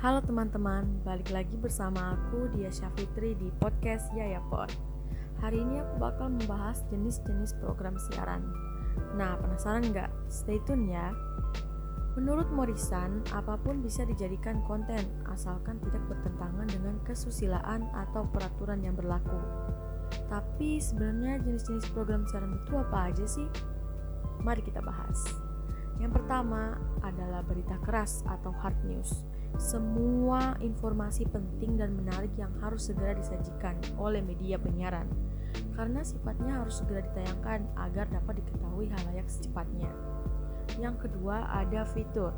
[0.00, 4.72] Halo teman-teman, balik lagi bersama aku Dia Syafitri di podcast Yaya Pod.
[5.44, 8.40] Hari ini aku bakal membahas jenis-jenis program siaran.
[9.20, 10.08] Nah, penasaran nggak?
[10.32, 11.12] Stay tune ya.
[12.16, 18.96] Menurut Morrison, apa pun bisa dijadikan konten asalkan tidak bertentangan dengan kesusilaan atau peraturan yang
[18.96, 19.36] berlaku.
[20.32, 23.52] Tapi sebenarnya jenis-jenis program siaran itu apa aja sih?
[24.40, 25.49] Mari kita bahas.
[26.00, 29.28] Yang pertama adalah berita keras atau hard news
[29.58, 35.10] semua informasi penting dan menarik yang harus segera disajikan oleh media penyiaran
[35.74, 39.90] karena sifatnya harus segera ditayangkan agar dapat diketahui halayak secepatnya.
[40.78, 42.36] Yang kedua ada fitur.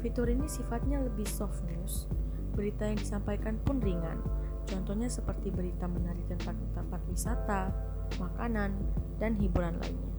[0.00, 2.08] Fitur ini sifatnya lebih soft news.
[2.54, 4.22] Berita yang disampaikan pun ringan.
[4.64, 7.68] Contohnya seperti berita menarik tentang tempat wisata,
[8.16, 8.72] makanan,
[9.20, 10.14] dan hiburan lainnya.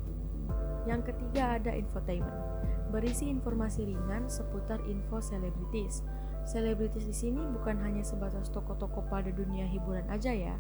[0.86, 2.65] Yang ketiga ada infotainment.
[2.94, 6.06] Berisi informasi ringan seputar info selebritis,
[6.46, 10.54] Selebritis di sini bukan hanya sebatas toko-toko pada dunia hiburan aja ya,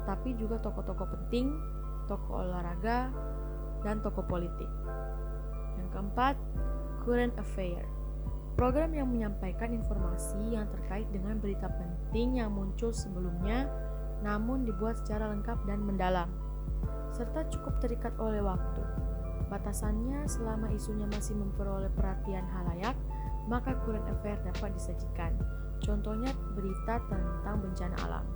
[0.00, 1.52] tetapi juga toko-toko penting,
[2.08, 3.12] toko olahraga,
[3.84, 4.68] dan toko politik.
[5.76, 6.40] Yang keempat,
[7.04, 7.84] current affair.
[8.56, 13.68] Program yang menyampaikan informasi yang terkait dengan berita penting yang muncul sebelumnya
[14.24, 16.32] namun dibuat secara lengkap dan mendalam
[17.12, 18.80] serta cukup terikat oleh waktu.
[19.46, 22.98] Batasannya selama isunya masih memperoleh perhatian halayak
[23.46, 25.32] maka current affair dapat disajikan.
[25.82, 28.26] Contohnya berita tentang bencana alam.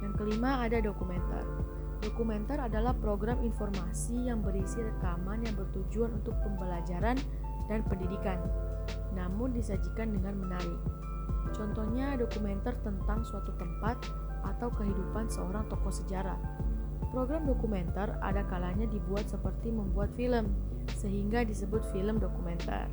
[0.00, 1.44] Yang kelima ada dokumenter.
[1.98, 7.18] Dokumenter adalah program informasi yang berisi rekaman yang bertujuan untuk pembelajaran
[7.66, 8.38] dan pendidikan,
[9.18, 10.78] namun disajikan dengan menarik.
[11.50, 13.98] Contohnya dokumenter tentang suatu tempat
[14.46, 16.38] atau kehidupan seorang tokoh sejarah.
[17.08, 20.52] Program dokumenter ada kalanya dibuat seperti membuat film,
[20.96, 22.88] sehingga disebut film dokumenter.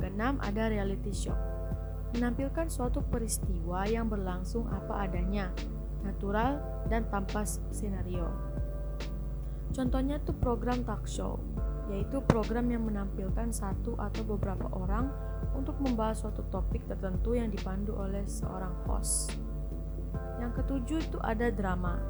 [0.00, 1.36] Keenam ada reality show.
[2.16, 5.52] Menampilkan suatu peristiwa yang berlangsung apa adanya,
[6.02, 6.56] natural
[6.88, 8.26] dan tanpa skenario.
[9.70, 11.38] Contohnya tuh program talk show,
[11.92, 15.12] yaitu program yang menampilkan satu atau beberapa orang
[15.54, 19.36] untuk membahas suatu topik tertentu yang dipandu oleh seorang host.
[20.42, 22.00] Yang ketujuh itu ada drama,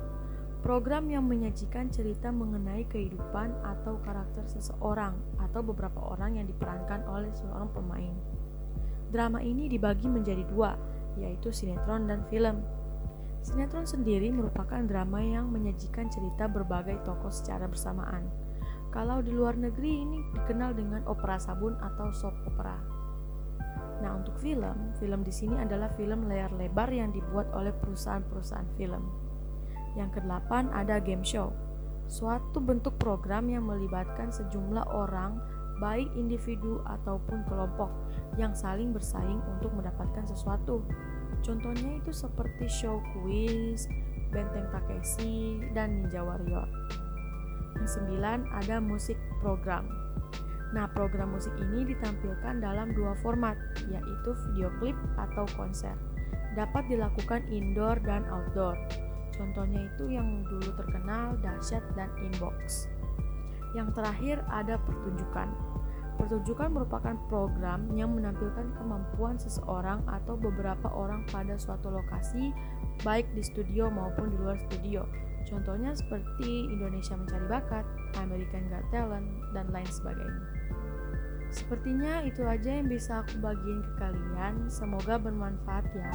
[0.60, 7.32] Program yang menyajikan cerita mengenai kehidupan atau karakter seseorang atau beberapa orang yang diperankan oleh
[7.32, 8.12] seorang pemain.
[9.08, 10.76] Drama ini dibagi menjadi dua,
[11.16, 12.60] yaitu sinetron dan film.
[13.40, 18.28] Sinetron sendiri merupakan drama yang menyajikan cerita berbagai tokoh secara bersamaan.
[18.92, 22.76] Kalau di luar negeri ini dikenal dengan opera sabun atau soap opera.
[24.04, 29.29] Nah, untuk film, film di sini adalah film layar lebar yang dibuat oleh perusahaan-perusahaan film.
[29.98, 31.50] Yang kedelapan ada game show,
[32.06, 35.38] suatu bentuk program yang melibatkan sejumlah orang,
[35.82, 37.90] baik individu ataupun kelompok,
[38.38, 40.84] yang saling bersaing untuk mendapatkan sesuatu.
[41.40, 43.88] Contohnya itu seperti show quiz,
[44.30, 46.68] Benteng Takeshi, dan Ninja Warrior.
[47.80, 49.88] Yang sembilan ada musik program.
[50.70, 53.58] Nah, program musik ini ditampilkan dalam dua format,
[53.90, 55.98] yaitu video klip atau konser.
[56.54, 58.78] Dapat dilakukan indoor dan outdoor.
[59.40, 62.92] Contohnya itu yang dulu terkenal, dahsyat, dan inbox.
[63.72, 65.48] Yang terakhir ada pertunjukan.
[66.20, 72.52] Pertunjukan merupakan program yang menampilkan kemampuan seseorang atau beberapa orang pada suatu lokasi,
[73.00, 75.08] baik di studio maupun di luar studio.
[75.48, 77.86] Contohnya seperti Indonesia Mencari Bakat,
[78.20, 79.24] American Got Talent,
[79.56, 80.44] dan lain sebagainya.
[81.50, 84.54] Sepertinya itu aja yang bisa aku bagiin ke kalian.
[84.68, 86.12] Semoga bermanfaat ya.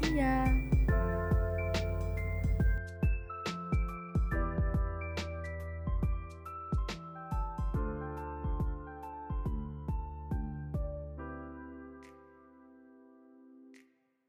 [0.00, 0.48] See ya.